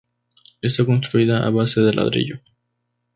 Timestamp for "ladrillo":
1.93-2.37